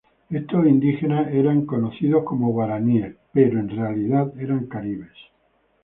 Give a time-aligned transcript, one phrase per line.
[0.31, 5.13] Estos indígenas eran racialmente conocidos como guaraníes que en realidad eran caribes.